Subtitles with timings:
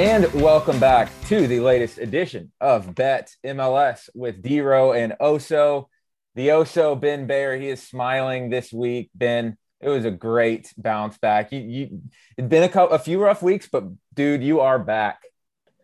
[0.00, 5.88] And welcome back to the latest edition of Bet MLS with Dero and Oso.
[6.34, 9.10] The Oso Ben Bear, he is smiling this week.
[9.14, 11.52] Ben, it was a great bounce back.
[11.52, 12.00] You, you
[12.38, 13.84] it's been a, couple, a few rough weeks, but
[14.14, 15.20] dude, you are back.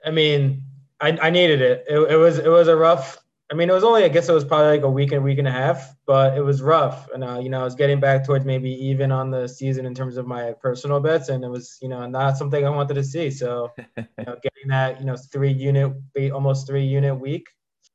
[0.03, 0.63] I mean,
[0.99, 1.85] I, I needed it.
[1.87, 2.13] it.
[2.13, 3.19] It was it was a rough.
[3.51, 5.23] I mean, it was only I guess it was probably like a week and a
[5.23, 7.09] week and a half, but it was rough.
[7.15, 9.95] And uh, you know, I was getting back towards maybe even on the season in
[9.95, 13.05] terms of my personal bets, and it was you know not something I wanted to
[13.05, 13.31] see.
[13.31, 15.93] So you know, getting that you know three unit,
[16.33, 17.47] almost three unit week,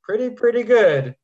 [0.02, 1.16] pretty pretty good.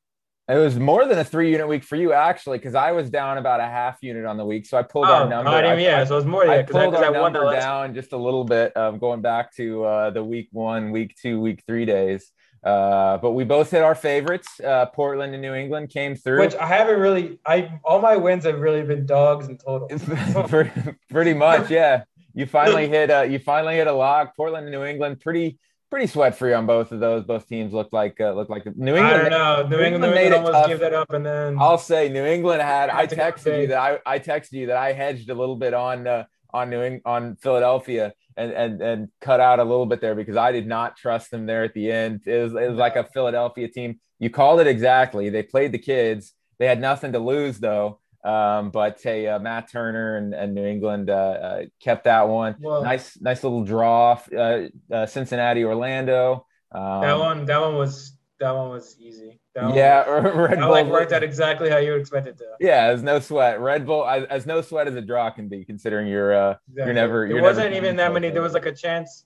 [0.50, 3.38] It was more than a three unit week for you, actually, because I was down
[3.38, 4.66] about a half unit on the week.
[4.66, 5.50] So I pulled oh, our number.
[5.50, 6.50] I yeah, so it was more.
[6.50, 9.84] I pulled I, our I number down just a little bit, um, going back to
[9.86, 12.32] uh, the week one, week two, week three days.
[12.64, 14.60] Uh, but we both hit our favorites.
[14.60, 16.40] Uh, Portland and New England came through.
[16.40, 17.40] Which I haven't really.
[17.46, 20.04] I all my wins have really been dogs and totals.
[21.10, 22.04] pretty, much, yeah.
[22.34, 23.10] You finally hit.
[23.10, 24.36] Uh, you finally hit a lock.
[24.36, 27.24] Portland and New England, pretty pretty sweat free on both of those.
[27.24, 29.16] Both teams looked like uh, looked like New England.
[29.16, 29.64] I don't know.
[29.64, 30.68] New, New England, England, made almost tough.
[30.68, 32.90] give that up, and then I'll say New England had.
[32.90, 36.08] I texted you that I, I texted you that I hedged a little bit on
[36.08, 40.16] uh, on New England, on Philadelphia and and and cut out a little bit there
[40.16, 42.22] because I did not trust them there at the end.
[42.26, 44.00] It was it was like a Philadelphia team.
[44.20, 45.30] You called it exactly.
[45.30, 46.34] They played the kids.
[46.60, 48.00] They had nothing to lose though.
[48.24, 52.56] Um, but hey, uh, Matt Turner and, and New England uh, uh, kept that one.
[52.60, 54.20] Well, nice, nice little draw.
[54.36, 56.46] Uh, uh, Cincinnati, Orlando.
[56.72, 59.40] Um, that one, that one was that one was easy.
[59.58, 62.46] That yeah, one, Red Bull like worked out exactly how you would expect it to.
[62.60, 63.60] Yeah, there's no sweat.
[63.60, 66.86] Red Bull, as, as no sweat as a draw can be, considering you're uh, exactly.
[66.86, 67.28] you're never.
[67.28, 68.30] There wasn't even that many.
[68.30, 69.26] There was like a chance.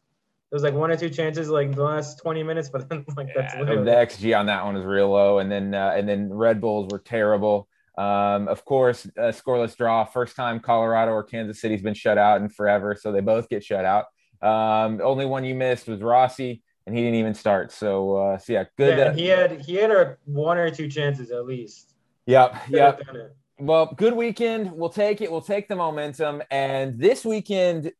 [0.49, 3.27] There was like one or two chances, like the last 20 minutes, but then like
[3.27, 3.83] yeah, that's literally...
[3.83, 6.89] the xG on that one is real low, and then uh, and then Red Bulls
[6.89, 7.67] were terrible.
[7.97, 10.05] Um, of course, a scoreless draw.
[10.05, 13.65] First time Colorado or Kansas City's been shut out in forever, so they both get
[13.65, 14.05] shut out.
[14.41, 17.71] Um, only one you missed was Rossi, and he didn't even start.
[17.71, 18.97] So, uh, so yeah, good.
[18.97, 21.93] Yeah, he had he had a one or two chances at least.
[22.25, 23.01] Yep, yep.
[23.59, 24.71] Well, good weekend.
[24.71, 25.31] We'll take it.
[25.31, 26.41] We'll take the momentum.
[26.49, 27.91] And this weekend,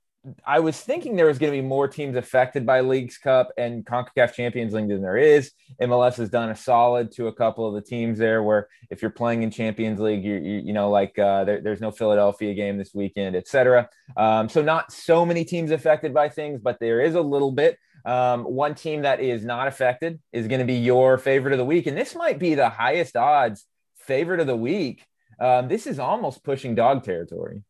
[0.45, 3.83] I was thinking there was going to be more teams affected by Leagues Cup and
[3.83, 5.51] CONCACAF Champions League than there is.
[5.81, 9.09] MLS has done a solid to a couple of the teams there where if you're
[9.09, 12.77] playing in Champions League, you, you, you know, like uh, there, there's no Philadelphia game
[12.77, 13.89] this weekend, etc.
[14.15, 17.79] Um, so not so many teams affected by things, but there is a little bit.
[18.05, 21.65] Um, one team that is not affected is going to be your favorite of the
[21.65, 21.87] week.
[21.87, 23.65] And this might be the highest odds
[23.97, 25.03] favorite of the week.
[25.39, 27.63] Um, this is almost pushing dog territory.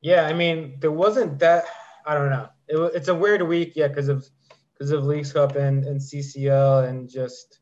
[0.00, 1.64] Yeah, I mean, there wasn't that
[2.06, 2.48] I don't know.
[2.68, 4.28] It, it's a weird week, yeah, because of
[4.74, 7.60] because of Leagues Cup and, and CCL and just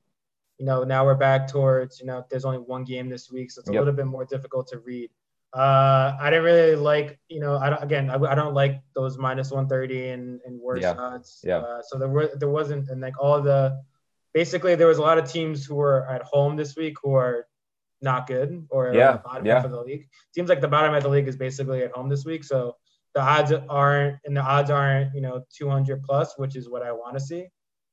[0.58, 3.60] you know now we're back towards you know there's only one game this week, so
[3.60, 3.80] it's a yep.
[3.80, 5.10] little bit more difficult to read.
[5.52, 9.18] Uh, I didn't really like you know I don't, again I, I don't like those
[9.18, 10.94] minus 130 and, and worse yeah.
[10.96, 11.40] odds.
[11.42, 11.58] Yeah.
[11.58, 13.82] Uh, so there were there wasn't and like all the
[14.32, 17.46] basically there was a lot of teams who were at home this week who are
[18.00, 19.12] not good or yeah.
[19.12, 19.56] the bottom yeah.
[19.56, 20.08] half of the league.
[20.32, 22.76] Seems like the bottom half of the league is basically at home this week, so
[23.14, 26.92] the odds aren't and the odds aren't you know 200 plus which is what i
[26.92, 27.46] want to see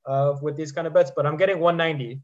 [0.05, 2.21] uh, with these kind of bets but i'm getting 190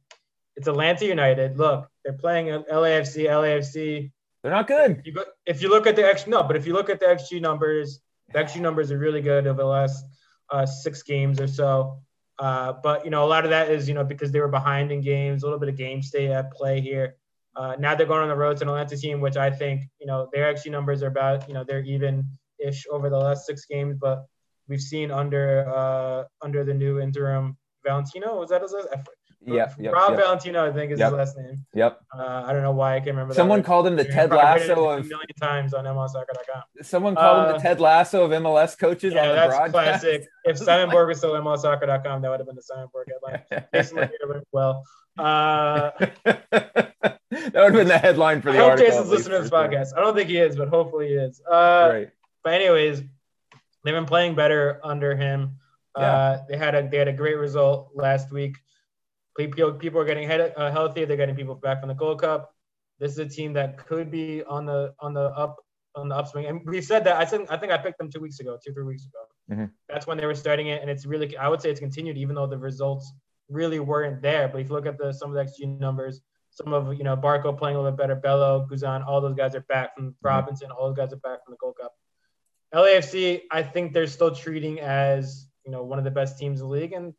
[0.55, 1.57] it's atlanta united.
[1.57, 4.11] Look they're playing lafc lafc
[4.41, 5.01] they're not good.
[5.05, 7.07] You go, if you look at the x no but if you look at the
[7.07, 7.99] xg numbers
[8.29, 10.05] the xg numbers are really good over the last
[10.49, 11.99] uh, six games or so.
[12.39, 14.91] Uh, but you know a lot of that is you know because they were behind
[14.91, 17.15] in games a little bit of game stay at play here.
[17.55, 20.07] Uh, now they're going on the road to an atlanta team which i think you
[20.07, 22.25] know their xg numbers are about you know they're even
[22.59, 24.25] ish over the last six games, but
[24.67, 28.39] we've seen under uh, under the new interim Valentino.
[28.39, 28.87] Was that his last?
[29.45, 30.21] Yeah, yep, Rob yep.
[30.21, 31.09] Valentino, I think is yep.
[31.09, 31.65] his last name.
[31.73, 31.99] Yep.
[32.17, 33.33] Uh, I don't know why I can't remember.
[33.33, 36.63] Someone called him the Ted Lasso of a million times on MLSsoccer.com.
[36.81, 39.13] Someone called uh, him the uh, Ted Lasso of MLS coaches.
[39.13, 40.01] Yeah, that's broadcast.
[40.01, 40.27] classic.
[40.45, 43.65] If Simon Borg was still MLSsoccer.com, that would have been the Simon Borg headline.
[43.73, 44.09] Jason
[44.53, 44.83] well.
[45.17, 45.91] Uh,
[46.23, 48.91] that would have been the headline for the I hope article.
[48.91, 49.89] Jason's listening to this podcast.
[49.89, 49.99] Sure.
[49.99, 51.41] I don't think he is, but hopefully he is.
[51.41, 52.09] Uh, right.
[52.43, 53.01] But anyways,
[53.83, 55.57] they've been playing better under him.
[55.97, 56.03] Yeah.
[56.03, 58.57] Uh, they had a they had a great result last week.
[59.37, 61.05] People people are getting head, uh, healthy.
[61.05, 62.53] They're getting people back from the Gold Cup.
[62.99, 65.57] This is a team that could be on the on the up
[65.95, 66.45] on the upswing.
[66.45, 68.73] And we said that I said I think I picked them two weeks ago, two
[68.73, 69.19] three weeks ago.
[69.51, 69.65] Mm-hmm.
[69.89, 72.35] That's when they were starting it, and it's really I would say it's continued, even
[72.35, 73.11] though the results
[73.49, 74.47] really weren't there.
[74.47, 77.15] But if you look at the some of the XG numbers, some of you know
[77.15, 80.27] Barco playing a little bit better, Bello, Guzan, all those guys are back from mm-hmm.
[80.27, 81.93] Robinson, all those guys are back from the Gold Cup.
[82.73, 86.67] LAFC, I think they're still treating as you know one of the best teams in
[86.67, 87.13] the league, and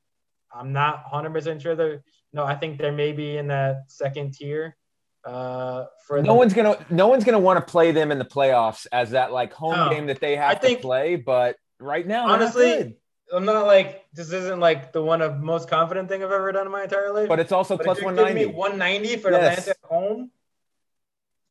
[0.53, 2.03] I'm not 100 percent sure that
[2.33, 4.77] no, I think they're maybe in that second tier.
[5.25, 8.25] Uh, for no the, one's gonna no one's gonna want to play them in the
[8.25, 11.17] playoffs as that like home no, game that they have I to think, play.
[11.17, 12.97] But right now, honestly,
[13.33, 16.67] I'm not like this isn't like the one of most confident thing I've ever done
[16.67, 17.29] in my entire life.
[17.29, 18.49] But it's also but plus 190.
[18.49, 19.59] Me 190 for yes.
[19.59, 20.31] Atlanta at home.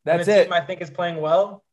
[0.05, 0.51] That's it.
[0.51, 1.63] I think is playing well.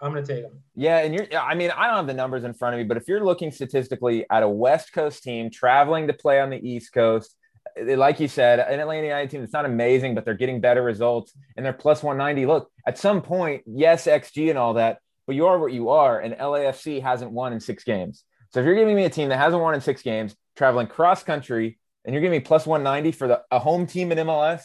[0.00, 0.62] I'm gonna take them.
[0.74, 1.26] Yeah, and you're.
[1.36, 3.50] I mean, I don't have the numbers in front of me, but if you're looking
[3.50, 7.36] statistically at a West Coast team traveling to play on the East Coast,
[7.76, 10.82] eh, like you said, an Atlanta United team that's not amazing, but they're getting better
[10.82, 12.46] results and they're plus 190.
[12.46, 16.18] Look, at some point, yes, XG and all that, but you are what you are,
[16.18, 18.24] and LAFC hasn't won in six games.
[18.52, 21.22] So if you're giving me a team that hasn't won in six games, traveling cross
[21.22, 24.62] country, and you're giving me plus 190 for the a home team in MLS,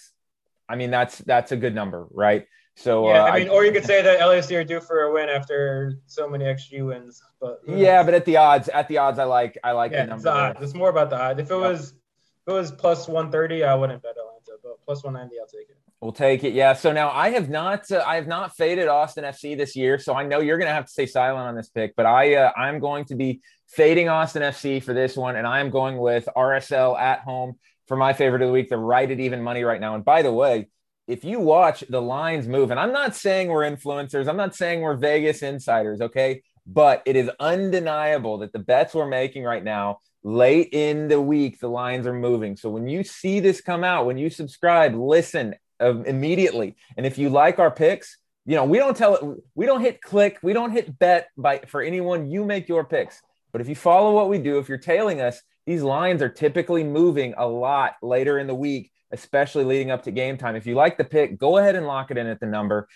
[0.67, 2.47] I mean that's that's a good number, right?
[2.75, 5.03] So yeah, uh, I mean, I, or you could say that LAFC are due for
[5.03, 7.23] a win after so many XG wins.
[7.39, 10.07] But yeah, but at the odds, at the odds, I like I like yeah, the
[10.07, 10.27] number.
[10.27, 10.59] It's, odds.
[10.61, 11.39] it's more about the odds.
[11.39, 11.59] If it yeah.
[11.59, 15.35] was if it was plus one thirty, I wouldn't bet Atlanta, but plus one ninety,
[15.39, 15.77] I'll take it.
[16.01, 16.53] We'll take it.
[16.53, 16.73] Yeah.
[16.73, 20.13] So now I have not uh, I have not faded Austin FC this year, so
[20.13, 22.51] I know you're going to have to stay silent on this pick, but I uh,
[22.57, 26.27] I'm going to be fading Austin FC for this one, and I am going with
[26.35, 27.57] RSL at home
[27.87, 28.67] for my favorite of the week.
[28.67, 29.95] The right at even money right now.
[29.95, 30.67] And by the way
[31.07, 34.81] if you watch the lines move, and I'm not saying we're influencers, I'm not saying
[34.81, 36.41] we're Vegas insiders, okay?
[36.65, 41.59] But it is undeniable that the bets we're making right now, late in the week,
[41.59, 42.55] the lines are moving.
[42.55, 46.75] So when you see this come out, when you subscribe, listen uh, immediately.
[46.97, 48.17] And if you like our picks,
[48.47, 51.61] you know, we don't tell it, we don't hit click, we don't hit bet by
[51.67, 52.31] for anyone.
[52.31, 53.21] You make your picks.
[53.51, 56.83] But if you follow what we do, if you're tailing us, these lines are typically
[56.83, 60.55] moving a lot later in the week especially leading up to game time.
[60.55, 62.87] If you like the pick, go ahead and lock it in at the number.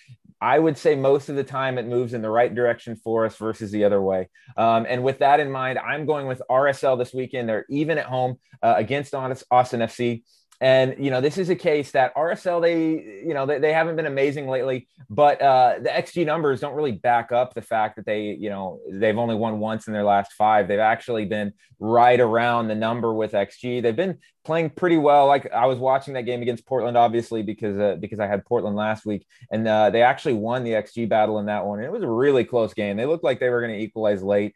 [0.42, 3.36] I would say most of the time it moves in the right direction for us
[3.36, 4.30] versus the other way.
[4.56, 7.50] Um, and with that in mind, I'm going with RSL this weekend.
[7.50, 10.24] They're even at home uh, against Austin FC.
[10.62, 13.96] And you know, this is a case that RSL they you know they, they haven't
[13.96, 18.06] been amazing lately, but uh, the XG numbers don't really back up the fact that
[18.06, 20.68] they you know they've only won once in their last five.
[20.68, 23.82] They've actually been right around the number with XG.
[23.82, 25.28] They've been playing pretty well.
[25.28, 28.76] Like I was watching that game against Portland, obviously because uh, because I had Portland
[28.76, 31.80] last week, and uh, they actually won the XG battle in that one.
[31.80, 32.98] And it was a really close game.
[32.98, 34.56] They looked like they were going to equalize late.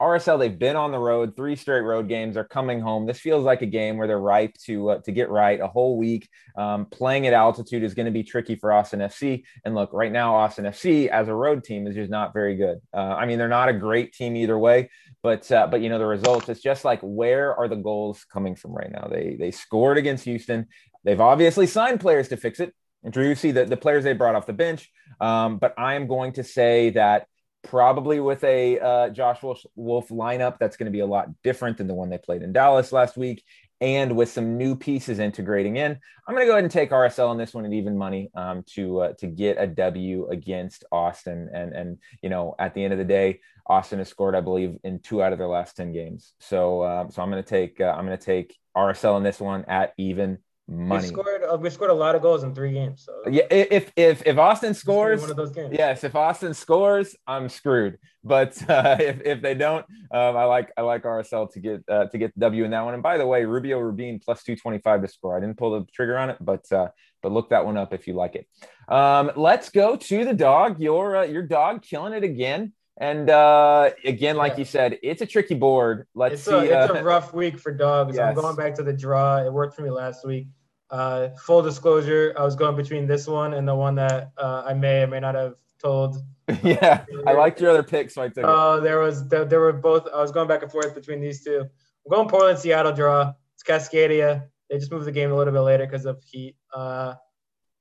[0.00, 2.34] RSL, they've been on the road, three straight road games.
[2.34, 3.04] They're coming home.
[3.04, 5.60] This feels like a game where they're ripe to uh, to get right.
[5.60, 9.42] A whole week um, playing at altitude is going to be tricky for Austin FC.
[9.64, 12.78] And look, right now, Austin FC as a road team is just not very good.
[12.94, 14.90] Uh, I mean, they're not a great team either way,
[15.22, 16.48] but uh, but you know the results.
[16.48, 19.08] It's just like where are the goals coming from right now?
[19.10, 20.66] They they scored against Houston.
[21.02, 22.72] They've obviously signed players to fix it.
[23.02, 24.90] And Drew, you see the, the players they brought off the bench.
[25.20, 27.26] Um, but I am going to say that
[27.62, 29.38] probably with a uh, Josh
[29.74, 32.52] Wolff lineup that's going to be a lot different than the one they played in
[32.52, 33.44] Dallas last week.
[33.80, 35.92] And with some new pieces integrating in,
[36.26, 38.64] I'm going to go ahead and take RSL on this one at even money um,
[38.74, 41.48] to uh, to get a W against Austin.
[41.54, 43.38] And and you know at the end of the day,
[43.68, 46.34] Austin has scored, I believe, in two out of their last ten games.
[46.40, 49.38] So uh, so I'm going to take uh, I'm going to take RSL on this
[49.38, 51.02] one at even money.
[51.02, 51.42] We scored.
[51.42, 53.06] Uh, we scored a lot of goals in three games.
[53.06, 55.74] So yeah, if if if Austin scores, one of those games.
[55.76, 57.98] Yes, if Austin scores, I'm screwed.
[58.22, 62.06] But uh, if if they don't, um, I like I like RSL to get uh,
[62.06, 62.94] to get the W in that one.
[62.94, 65.36] And by the way, Rubio Rubin plus two twenty five to score.
[65.36, 66.88] I didn't pull the trigger on it, but uh,
[67.22, 68.46] but look that one up if you like it.
[68.92, 70.80] Um, let's go to the dog.
[70.80, 72.72] Your uh, your dog killing it again.
[73.00, 74.58] And uh, again, like yeah.
[74.58, 76.08] you said, it's a tricky board.
[76.16, 76.50] Let's it's see.
[76.50, 78.16] A, it's uh, a rough week for dogs.
[78.16, 78.26] Yes.
[78.26, 79.38] I'm going back to the draw.
[79.38, 80.48] It worked for me last week.
[80.90, 84.74] Uh, full disclosure, I was going between this one and the one that uh, I
[84.74, 86.16] may or may not have told.
[86.62, 89.72] yeah, I liked your other picks, so I took uh, There was there, there were
[89.72, 90.08] both.
[90.12, 91.60] I was going back and forth between these two.
[91.60, 93.34] I'm going Portland, Seattle draw.
[93.54, 94.44] It's Cascadia.
[94.70, 96.56] They just moved the game a little bit later because of heat.
[96.72, 97.14] Uh,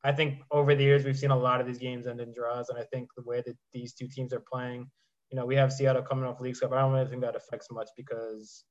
[0.04, 2.70] I think over the years we've seen a lot of these games end in draws,
[2.70, 4.90] and I think the way that these two teams are playing,
[5.32, 6.74] you know, we have Seattle coming off League Cup.
[6.74, 8.66] I don't really think that affects much because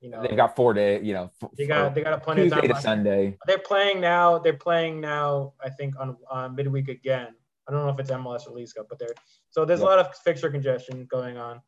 [0.00, 1.04] you know, they've got four days.
[1.04, 2.74] You know, they got they got a plenty Tuesday of time.
[2.74, 3.38] to Sunday.
[3.46, 4.38] They're playing now.
[4.38, 5.52] They're playing now.
[5.62, 7.34] I think on on midweek again.
[7.68, 9.14] I don't know if it's MLS or League Cup, but they're
[9.50, 11.60] so there's a lot of fixture congestion going on.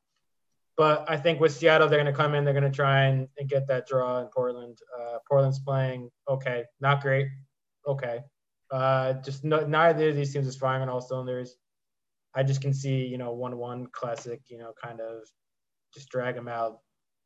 [0.76, 2.44] But I think with Seattle, they're going to come in.
[2.44, 4.78] They're going to try and, and get that draw in Portland.
[4.98, 7.28] Uh, Portland's playing okay, not great,
[7.86, 8.20] okay.
[8.70, 11.56] Uh, just no, neither of these teams is firing on all cylinders.
[12.34, 15.18] I just can see, you know, one-one classic, you know, kind of
[15.92, 16.78] just drag them out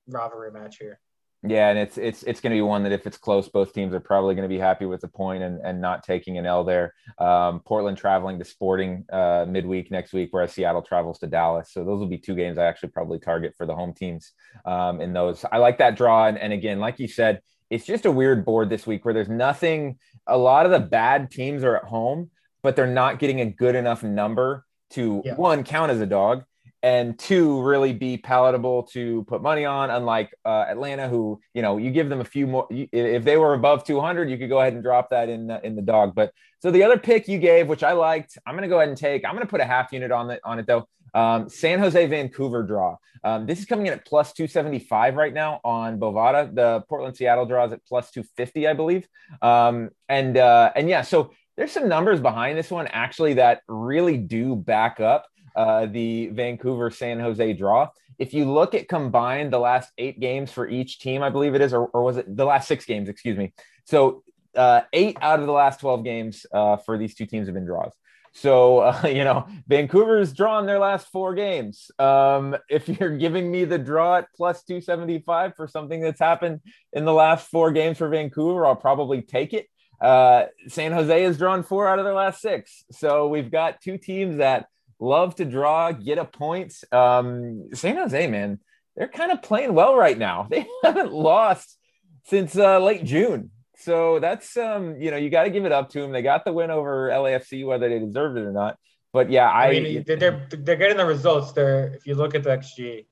[0.08, 1.00] rivalry match here.
[1.42, 3.94] Yeah, and it's it's it's going to be one that if it's close, both teams
[3.94, 6.64] are probably going to be happy with the point and, and not taking an L
[6.64, 6.94] there.
[7.18, 11.70] Um, Portland traveling to Sporting uh, midweek next week, whereas Seattle travels to Dallas.
[11.72, 14.32] So those will be two games I actually probably target for the home teams
[14.64, 15.44] um, in those.
[15.50, 18.70] I like that draw, and, and again, like you said, it's just a weird board
[18.70, 19.98] this week where there's nothing.
[20.26, 22.30] A lot of the bad teams are at home,
[22.62, 25.34] but they're not getting a good enough number to yeah.
[25.34, 26.44] one count as a dog
[26.82, 31.78] and two really be palatable to put money on unlike uh, atlanta who you know
[31.78, 34.74] you give them a few more if they were above 200 you could go ahead
[34.74, 36.14] and drop that in uh, in the dog.
[36.14, 38.88] But so the other pick you gave which i liked i'm going to go ahead
[38.88, 41.48] and take i'm going to put a half unit on it on it though um,
[41.48, 42.96] san jose vancouver draw.
[43.24, 46.54] Um, this is coming in at plus 275 right now on bovada.
[46.54, 49.08] The portland seattle draw is at plus 250 i believe.
[49.42, 54.18] Um, and uh, and yeah so there's some numbers behind this one actually that really
[54.18, 57.88] do back up uh, the Vancouver San Jose draw.
[58.18, 61.60] If you look at combined the last eight games for each team, I believe it
[61.60, 63.08] is, or, or was it the last six games?
[63.08, 63.52] Excuse me.
[63.84, 64.22] So
[64.54, 67.66] uh, eight out of the last 12 games uh, for these two teams have been
[67.66, 67.92] draws.
[68.32, 71.90] So, uh, you know, Vancouver's drawn their last four games.
[71.98, 76.60] Um, if you're giving me the draw at plus 275 for something that's happened
[76.92, 79.66] in the last four games for Vancouver, I'll probably take it.
[80.00, 82.84] Uh, San Jose has drawn four out of their last six.
[82.90, 84.66] So we've got two teams that
[84.98, 86.74] love to draw, get a point.
[86.92, 88.60] Um, San Jose, man,
[88.96, 90.48] they're kind of playing well right now.
[90.50, 91.76] They haven't lost
[92.24, 93.50] since uh, late June.
[93.78, 96.12] So that's um, you know, you got to give it up to them.
[96.12, 98.78] They got the win over LAFC, whether they deserved it or not.
[99.12, 101.52] But yeah, I, I mean, they're they're getting the results.
[101.52, 103.06] There, if you look at the XG.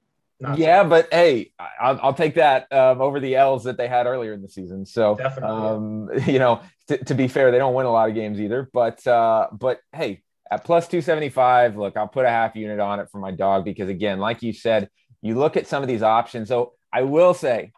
[0.56, 4.06] yeah, so but hey, I'll, I'll take that um, over the L's that they had
[4.06, 4.84] earlier in the season.
[4.84, 8.14] So, Definitely, um, you know, to, to, be fair, they don't win a lot of
[8.14, 8.68] games either.
[8.72, 10.22] But uh, but hey,
[10.54, 13.88] at plus 275, look, I'll put a half unit on it for my dog because,
[13.88, 14.88] again, like you said,
[15.20, 16.48] you look at some of these options.
[16.48, 17.72] So I will say,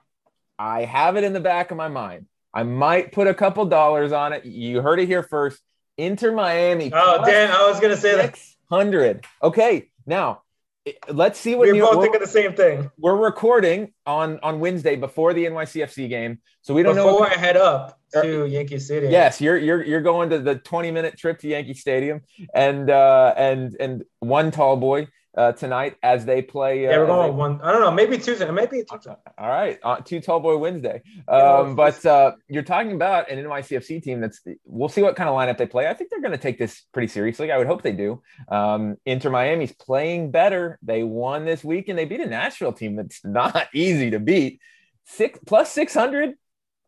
[0.59, 2.27] I have it in the back of my mind.
[2.53, 4.45] I might put a couple dollars on it.
[4.45, 5.61] You heard it here first.
[5.97, 6.91] Inter Miami.
[6.95, 7.51] Oh, damn.
[7.51, 9.25] I was going to say 600.
[9.43, 9.89] Okay.
[10.07, 10.43] Now,
[11.09, 12.91] let's see what we're both thinking the same thing.
[12.99, 17.19] We're recording on on Wednesday before the NYCFC game, so we don't before know.
[17.19, 19.13] Before I head up to Yankee Stadium.
[19.13, 22.21] Yes, you're you're you're going to the 20 minute trip to Yankee Stadium,
[22.55, 26.87] and uh, and and one tall boy uh, tonight as they play.
[26.87, 27.61] Uh, yeah, we're going they, one.
[27.63, 29.15] I don't know, maybe Tuesday, maybe Tuesday.
[29.39, 31.03] All right, uh, two tall boy Wednesday.
[31.29, 34.41] Um, but uh, you're talking about an NYCFC team that's.
[34.65, 35.89] We'll see what kind of lineup they play.
[35.89, 37.53] I think they're going to take this pretty seriously.
[37.53, 38.23] I would hope they do.
[38.49, 40.79] Um, Inter Miami's playing better.
[40.83, 44.61] They won this week and they beat a Nashville team that's not easy to beat.
[45.05, 46.35] Six plus six hundred.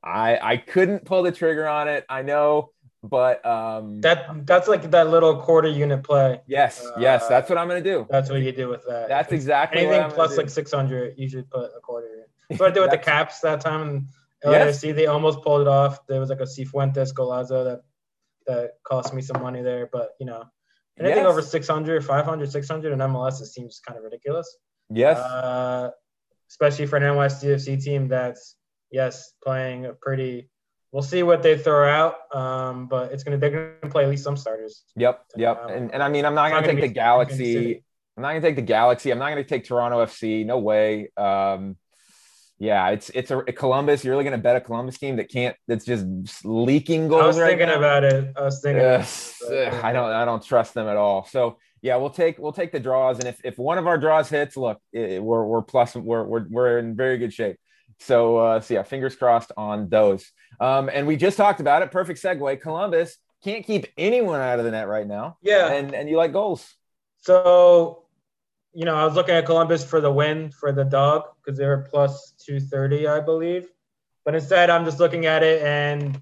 [0.02, 2.04] I I couldn't pull the trigger on it.
[2.08, 2.70] I know
[3.02, 6.40] but um that that's like that little quarter unit play.
[6.46, 8.06] Yes uh, yes that's what i'm gonna do.
[8.10, 9.08] that's what you do with that.
[9.08, 12.56] That's exactly anything plus like 600 you should put a quarter in.
[12.56, 14.08] So i did with the caps that time in
[14.44, 14.96] LAFC, yes.
[14.96, 16.06] they almost pulled it off.
[16.06, 17.82] There was like a cifuentes golazo that
[18.46, 20.44] that cost me some money there but you know
[20.98, 21.26] anything yes.
[21.26, 24.56] over 600 500 600 in mls it seems kind of ridiculous.
[24.90, 25.18] Yes.
[25.18, 25.90] Uh
[26.50, 28.56] especially for an nycfc team that's
[28.90, 30.48] yes playing a pretty
[30.92, 32.34] we'll see what they throw out.
[32.34, 34.84] Um, but it's gonna they're gonna play at least some starters.
[34.96, 35.62] Yep, yep.
[35.64, 37.84] Um, and and I mean I'm not gonna, take the Galaxy.
[38.16, 39.10] I'm not gonna take the Galaxy.
[39.10, 40.44] I'm not gonna take Toronto FC.
[40.44, 41.10] No way.
[41.16, 41.76] Um,
[42.58, 44.04] yeah, it's it's a, a Columbus.
[44.04, 46.04] You're really gonna bet a Columbus team that can't that's just
[46.44, 47.22] leaking goals.
[47.22, 47.78] I was right thinking now?
[47.78, 48.32] about it.
[48.36, 48.84] I was thinking.
[48.84, 51.24] Uh, I don't I don't trust them at all.
[51.26, 54.28] So yeah, we'll take we'll take the draws, and if, if one of our draws
[54.28, 57.56] hits, look, it, we're we're plus we're, we're we're in very good shape.
[58.00, 60.30] So, uh, so yeah, fingers crossed on those.
[60.60, 61.90] Um, and we just talked about it.
[61.90, 62.60] Perfect segue.
[62.60, 65.38] Columbus can't keep anyone out of the net right now.
[65.42, 65.72] Yeah.
[65.72, 66.74] And and you like goals.
[67.18, 68.04] So,
[68.72, 71.66] you know, I was looking at Columbus for the win for the dog because they
[71.66, 73.68] were plus 230, I believe.
[74.24, 76.20] But instead, I'm just looking at it and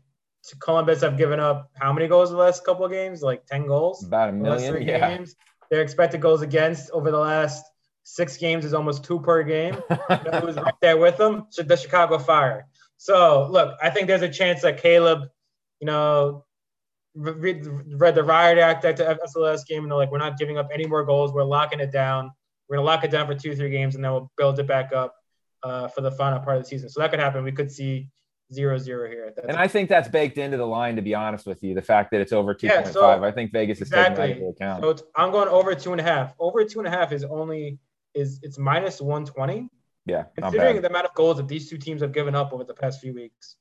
[0.61, 3.23] Columbus have given up how many goals the last couple of games?
[3.23, 4.05] Like 10 goals?
[4.05, 4.81] About a million.
[4.83, 5.17] Yeah.
[5.17, 5.35] Games.
[5.71, 7.65] Their expected goals against over the last
[8.05, 9.75] six games is almost two per game.
[10.41, 11.47] who's right there with them?
[11.57, 12.69] The Chicago Fire.
[13.07, 15.29] So look, I think there's a chance that Caleb,
[15.79, 16.45] you know,
[17.15, 20.59] read, read the riot act at the SLS game and they're like, we're not giving
[20.59, 21.33] up any more goals.
[21.33, 22.33] We're locking it down.
[22.69, 24.93] We're gonna lock it down for two, three games, and then we'll build it back
[24.93, 25.15] up
[25.63, 26.89] uh, for the final part of the season.
[26.89, 27.45] So that could happen.
[27.45, 28.09] We could see
[28.53, 29.33] zero zero here.
[29.37, 31.77] That's and I think that's baked into the line, to be honest with you.
[31.77, 34.17] The fact that it's over two point yeah, so five, I think Vegas is exactly.
[34.17, 34.99] taking that into account.
[34.99, 36.35] So I'm going over two and a half.
[36.41, 37.79] Over two and a half is only
[38.15, 39.69] is it's minus 120.
[40.07, 40.25] Yeah.
[40.39, 43.01] Considering the amount of goals that these two teams have given up over the past
[43.01, 43.57] few weeks,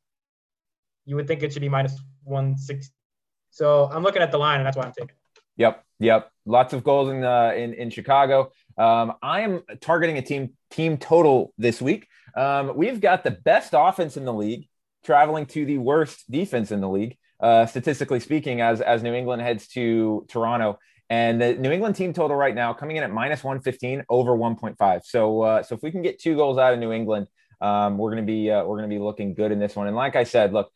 [1.06, 2.94] you would think it should be minus 160.
[3.50, 5.16] So I'm looking at the line, and that's why I'm taking.
[5.58, 5.84] Yep.
[6.00, 6.32] Yep.
[6.46, 8.52] Lots of goals in uh, in in Chicago.
[8.78, 12.08] Um, I am targeting a team team total this week.
[12.36, 14.68] Um, we've got the best offense in the league
[15.06, 19.42] traveling to the worst defense in the league, uh, statistically speaking, as as New England
[19.42, 20.80] heads to Toronto.
[21.10, 25.02] And the New England team total right now coming in at minus 115 over 1.5.
[25.04, 27.28] So, uh, so if we can get two goals out of New England,
[27.62, 29.88] um, we're going to be, uh, we're going to be looking good in this one.
[29.88, 30.72] And like I said, look,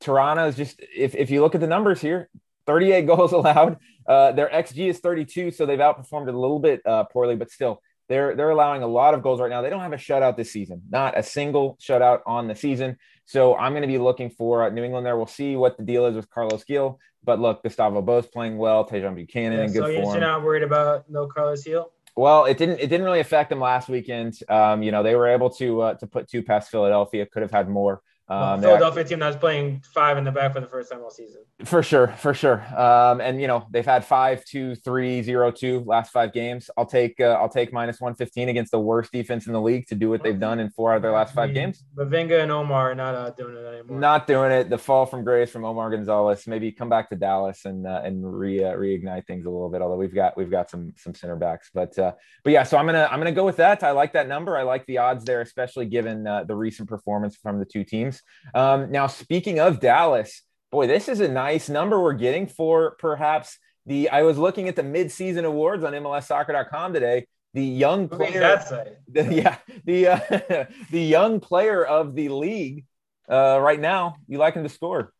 [0.00, 2.28] Toronto is just, if, if you look at the numbers here,
[2.66, 3.78] 38 goals allowed.
[4.06, 7.80] Uh, their XG is 32, so they've outperformed a little bit uh, poorly, but still,
[8.08, 9.62] they're they're allowing a lot of goals right now.
[9.62, 12.98] They don't have a shutout this season, not a single shutout on the season.
[13.26, 15.16] So I'm going to be looking for uh, New England there.
[15.16, 18.86] We'll see what the deal is with Carlos Gil, but look, Gustavo Bou's playing well.
[18.86, 20.04] Tajon Buchanan yeah, in good so form.
[20.06, 21.90] So you're not worried about no Carlos Gil?
[22.16, 22.78] Well, it didn't.
[22.78, 24.38] It didn't really affect them last weekend.
[24.48, 27.26] Um, you know, they were able to uh, to put two past Philadelphia.
[27.26, 28.02] Could have had more.
[28.26, 31.42] Um, Philadelphia team that's playing five in the back for the first time all season.
[31.64, 32.64] For sure, for sure.
[32.74, 36.70] Um, and you know they've had five, two, three, zero, two last five games.
[36.78, 39.86] I'll take uh, I'll take minus one fifteen against the worst defense in the league
[39.88, 41.84] to do what they've done in four out of their last five games.
[41.94, 44.00] But Vinga and Omar are not uh, doing it anymore.
[44.00, 44.70] Not doing it.
[44.70, 46.46] The fall from grace from Omar Gonzalez.
[46.46, 49.82] Maybe come back to Dallas and uh, and re uh, reignite things a little bit.
[49.82, 52.12] Although we've got we've got some some center backs, but uh,
[52.42, 52.62] but yeah.
[52.62, 53.82] So I'm gonna I'm gonna go with that.
[53.82, 54.56] I like that number.
[54.56, 58.13] I like the odds there, especially given uh, the recent performance from the two teams.
[58.54, 63.58] Um, now, speaking of Dallas, boy, this is a nice number we're getting for perhaps
[63.86, 64.10] the.
[64.10, 67.26] I was looking at the midseason awards on MLSsoccer.com today.
[67.54, 68.60] The young player,
[69.08, 72.86] the, yeah, the uh, the young player of the league
[73.28, 74.16] uh, right now.
[74.26, 75.12] You like him to score?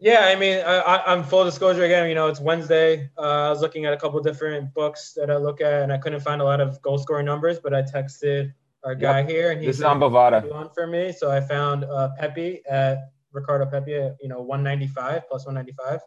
[0.00, 2.08] Yeah, I mean, I, am full disclosure again.
[2.08, 3.10] You know, it's Wednesday.
[3.18, 5.98] Uh, I was looking at a couple different books that I look at, and I
[5.98, 7.58] couldn't find a lot of goal scoring numbers.
[7.60, 9.28] But I texted our guy yep.
[9.28, 10.72] here, and he's on Bovada.
[10.74, 12.98] For me, so I found uh, Pepi at
[13.32, 16.00] Ricardo Pepi, at, you know, 195 plus 195.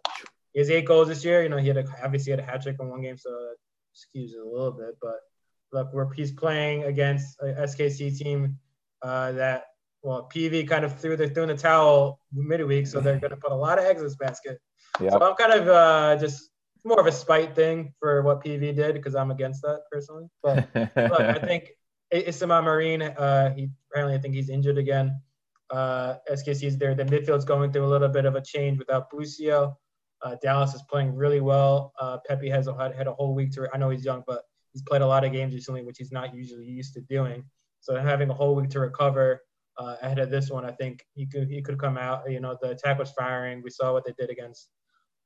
[0.54, 1.44] He has eight goals this year.
[1.44, 3.30] You know, he had a, obviously had a hat trick in one game, so
[3.94, 4.98] skews it a little bit.
[5.02, 5.20] But
[5.72, 8.58] look, where he's playing against a SKC team
[9.02, 9.66] uh, that
[10.02, 13.38] well, PV kind of threw the threw in the towel midweek, so they're going to
[13.38, 14.60] put a lot of eggs in this basket.
[15.00, 15.14] Yep.
[15.14, 16.50] So I'm kind of uh, just
[16.86, 20.26] more of a spite thing for what PV did because I'm against that personally.
[20.42, 21.72] But look, I think
[22.14, 25.20] Isama Marin, uh, he apparently I think he's injured again.
[25.70, 26.94] Uh, is there.
[26.94, 29.76] The midfield's going through a little bit of a change without Busio.
[30.22, 31.94] Uh, Dallas is playing really well.
[32.00, 33.68] Uh, Pepi has a, had a whole week to.
[33.74, 36.34] I know he's young, but he's played a lot of games recently, which he's not
[36.34, 37.44] usually used to doing.
[37.82, 39.42] So having a whole week to recover
[39.78, 42.30] uh, ahead of this one, I think he could he could come out.
[42.30, 43.62] You know, the attack was firing.
[43.64, 44.70] We saw what they did against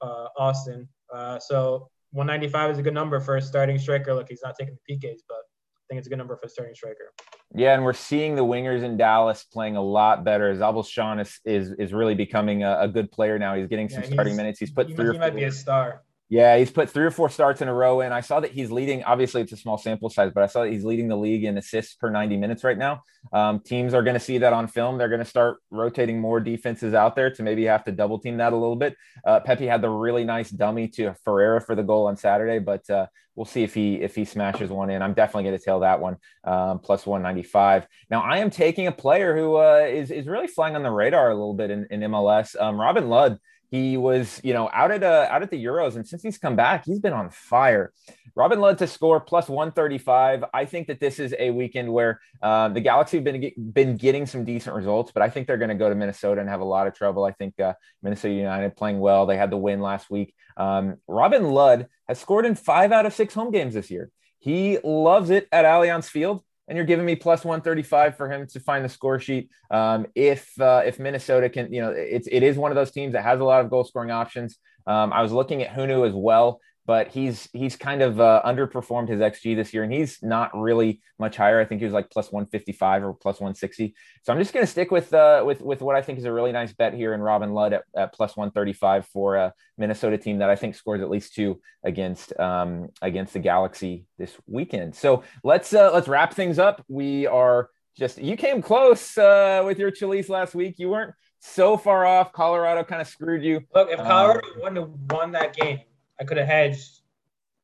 [0.01, 0.88] uh, Austin.
[1.13, 4.13] Uh, so 195 is a good number for a starting striker.
[4.13, 5.41] Look, he's not taking the PKs, but
[5.88, 7.13] think it's a good number for a starting striker.
[7.56, 10.54] Yeah, and we're seeing the wingers in Dallas playing a lot better.
[10.54, 13.56] Szabolcs Schön is, is is really becoming a, a, good player now.
[13.56, 14.60] He's getting some yeah, starting minutes.
[14.60, 15.13] He's put he, three.
[15.13, 16.04] He might be a star.
[16.29, 18.69] Yeah, he's put three or four starts in a row, and I saw that he's
[18.69, 19.01] leading.
[19.05, 21.57] Obviously, it's a small sample size, but I saw that he's leading the league in
[21.57, 23.01] assists per 90 minutes right now.
[23.31, 24.97] Um, teams are going to see that on film.
[24.97, 28.37] They're going to start rotating more defenses out there to maybe have to double team
[28.37, 28.97] that a little bit.
[29.25, 32.89] Uh, Pepi had the really nice dummy to Ferreira for the goal on Saturday, but
[32.89, 35.01] uh, we'll see if he if he smashes one in.
[35.01, 37.87] I'm definitely going to tail that one um, plus 195.
[38.09, 41.29] Now, I am taking a player who uh, is is really flying on the radar
[41.29, 42.59] a little bit in, in MLS.
[42.59, 46.08] Um, Robin Lod he was, you know, out at uh, out at the Euros, and
[46.08, 47.91] since he's come back, he's been on fire.
[48.36, 50.45] Robin Lod to score plus 135.
[50.53, 54.25] I think that this is a weekend where uh, the Galaxy have been been getting
[54.25, 56.65] some decent results, but I think they're going to go to Minnesota and have a
[56.65, 57.25] lot of trouble.
[57.25, 59.25] I think uh, Minnesota United playing well.
[59.25, 60.34] They had the win last week.
[60.56, 64.12] Um, Robin Lod has scored in five out of six home games this year.
[64.39, 68.60] He loves it at Allianz Field and you're giving me plus 135 for him to
[68.60, 69.49] find the score sheet.
[69.71, 73.13] Um, if uh, if Minnesota can, you know, it's it is one of those teams
[73.13, 74.58] that has a lot of goal scoring options.
[74.86, 79.10] Um, I was looking at Hunou as well but he's he's kind of uh, underperformed
[79.10, 81.60] his xG this year, and he's not really much higher.
[81.60, 83.93] I think he was like plus 155 or plus 160.
[84.23, 86.32] So I'm just going to stick with uh, with with what I think is a
[86.32, 90.39] really nice bet here in Robin Lod at, at plus 135 for a Minnesota team
[90.39, 94.95] that I think scores at least two against um, against the Galaxy this weekend.
[94.95, 96.86] So let's uh, let's wrap things up.
[96.88, 100.76] We are just you came close uh, with your Chalise last week.
[100.78, 102.32] You weren't so far off.
[102.32, 103.60] Colorado kind of screwed you.
[103.76, 105.82] Look, if Colorado um, wouldn't have won that game
[106.19, 107.01] I could have hedged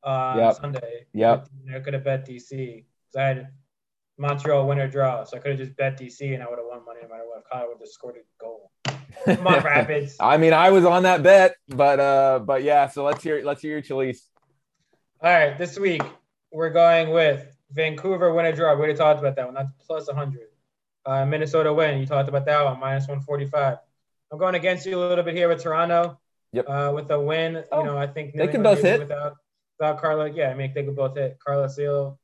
[0.04, 0.56] uh, yep.
[0.56, 1.06] Sunday.
[1.13, 1.48] Yep.
[1.74, 3.48] I could have bet DC because I had
[4.18, 6.86] Montreal winner draw, so I could have just bet DC and I would have won
[6.86, 7.44] money no matter what.
[7.52, 8.72] Kyle would have scored a goal.
[9.26, 10.18] Come on, Rapids.
[10.20, 12.88] I mean, I was on that bet, but uh, but yeah.
[12.88, 14.22] So let's hear let's hear your Chalise.
[15.22, 16.04] All right, this week
[16.52, 18.74] we're going with Vancouver winner draw.
[18.74, 19.56] We already talked about that one.
[19.56, 20.39] That's plus 100.
[21.06, 22.00] Uh, Minnesota win.
[22.00, 23.78] You talked about that one, minus 145.
[24.32, 26.20] I'm going against you a little bit here with Toronto.
[26.54, 26.70] Yep.
[26.70, 29.36] Uh, with a win, oh, you know, I think they can both hit without
[29.80, 30.30] without Carla.
[30.30, 31.38] Yeah, I mean they could both hit.
[31.44, 32.20] Carlos Gil,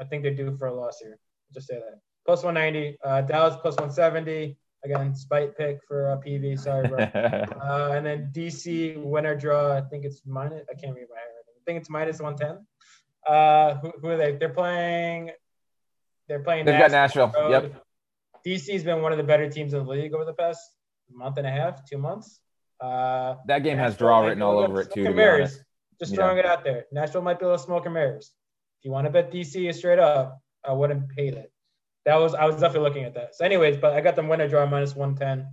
[0.00, 1.18] I think they're due for a loss here.
[1.52, 2.00] Just say that.
[2.24, 2.98] Plus 190.
[3.04, 4.56] Uh, Dallas plus 170.
[4.84, 6.58] Again, spite pick for uh, PV.
[6.58, 6.98] Sorry, bro.
[7.14, 9.76] uh, and then DC winner draw.
[9.76, 10.64] I think it's minus.
[10.70, 11.54] I can't read my handwriting.
[11.56, 12.66] I think it's minus 110.
[13.26, 14.32] Uh, who, who, are they?
[14.36, 15.30] They're playing.
[16.28, 16.64] They're playing.
[16.64, 17.50] They've Nashville got Nashville.
[17.50, 17.84] Yep.
[18.46, 20.60] DC's been one of the better teams in the league over the past
[21.10, 22.40] month and a half, two months.
[22.80, 25.04] Uh, that game has draw written all over it too.
[25.04, 25.48] To
[25.98, 26.16] Just yeah.
[26.16, 26.86] throwing it out there.
[26.92, 28.32] Nashville might be a little smoke and mirrors.
[28.78, 31.52] If you want to bet DC is straight up, I wouldn't pay it.
[32.04, 33.34] That was I was definitely looking at that.
[33.34, 35.48] So, anyways, but I got them winner draw minus one ten.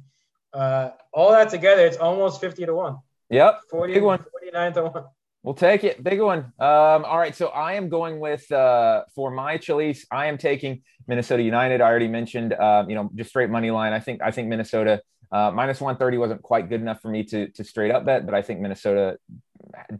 [0.53, 2.97] Uh, all that together, it's almost fifty to one.
[3.29, 4.23] Yep, 40, big one.
[4.39, 5.03] 49 to one.
[5.41, 6.03] We'll take it.
[6.03, 6.39] Big one.
[6.59, 7.35] Um, all right.
[7.35, 10.05] So I am going with uh, for my Chalice.
[10.11, 11.81] I am taking Minnesota United.
[11.81, 13.93] I already mentioned, uh, you know, just straight money line.
[13.93, 17.49] I think I think Minnesota uh, minus 130 wasn't quite good enough for me to
[17.49, 19.17] to straight up bet, but I think Minnesota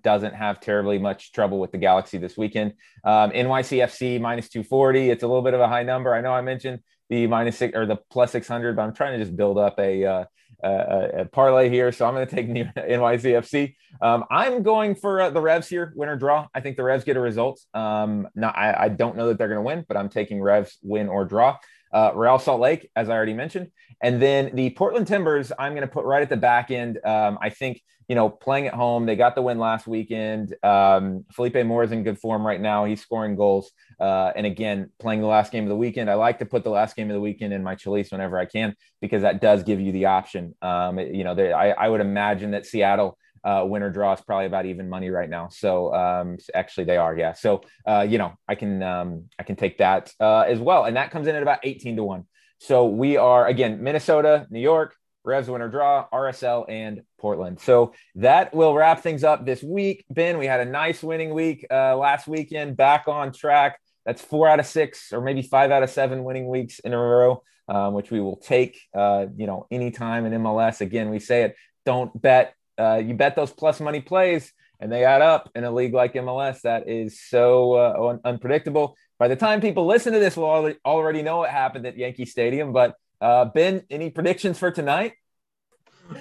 [0.01, 2.73] doesn't have terribly much trouble with the Galaxy this weekend.
[3.03, 5.09] Um, NYCFC minus 240.
[5.09, 6.13] It's a little bit of a high number.
[6.13, 9.23] I know I mentioned the minus six or the plus 600, but I'm trying to
[9.23, 10.25] just build up a uh,
[10.63, 11.91] a, a parlay here.
[11.91, 13.75] So I'm going to take NYCFC.
[14.01, 16.47] Um, I'm going for uh, the Revs here, winner draw.
[16.53, 17.61] I think the Revs get a result.
[17.73, 20.77] Um, not, I, I don't know that they're going to win, but I'm taking Revs
[20.81, 21.57] win or draw.
[21.95, 23.71] Uh, Real Salt Lake, as I already mentioned.
[24.01, 26.99] And then the Portland Timbers, I'm going to put right at the back end.
[27.05, 30.53] Um, I think, you know, playing at home, they got the win last weekend.
[30.61, 32.83] Um, Felipe Mora is in good form right now.
[32.83, 33.71] He's scoring goals.
[33.97, 36.69] Uh, and again, playing the last game of the weekend, I like to put the
[36.69, 39.79] last game of the weekend in my Chalice whenever I can because that does give
[39.79, 40.53] you the option.
[40.61, 44.65] Um, you know, I, I would imagine that Seattle uh, winner draw is probably about
[44.65, 45.47] even money right now.
[45.49, 47.33] So um, actually, they are, yeah.
[47.33, 50.97] So uh, you know, I can um, I can take that uh, as well, and
[50.97, 52.25] that comes in at about eighteen to one.
[52.59, 57.59] So we are again Minnesota, New York, Revs winner draw, RSL, and Portland.
[57.59, 60.05] So that will wrap things up this week.
[60.09, 63.79] Ben, we had a nice winning week uh, last weekend, back on track.
[64.05, 66.97] That's four out of six, or maybe five out of seven winning weeks in a
[66.97, 68.79] row, um, which we will take.
[68.93, 70.81] Uh, you know, anytime in MLS.
[70.81, 71.55] Again, we say it:
[71.85, 75.71] don't bet uh, you bet those plus money plays and they add up in a
[75.71, 78.95] league like MLS that is so uh, un- unpredictable.
[79.17, 82.73] By the time people listen to this, we'll already know what happened at Yankee Stadium.
[82.73, 85.13] But uh, Ben, any predictions for tonight?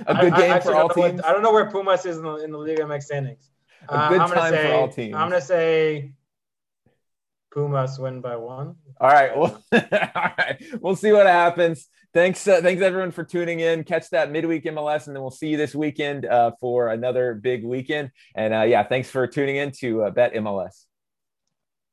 [0.07, 1.21] A good I, game I for all teams.
[1.23, 3.51] I don't know where Pumas is in the, in the Liga MX standings.
[3.89, 5.15] A good uh, time say, for all teams.
[5.15, 6.13] I'm gonna say
[7.53, 8.77] Pumas win by one.
[9.01, 9.37] All right.
[9.37, 10.63] Well, all right.
[10.81, 11.87] We'll see what happens.
[12.15, 12.47] Thanks.
[12.47, 13.83] Uh, thanks everyone for tuning in.
[13.83, 17.65] Catch that midweek MLS, and then we'll see you this weekend uh, for another big
[17.65, 18.13] weekend.
[18.37, 20.85] And uh, yeah, thanks for tuning in to uh, Bet MLS.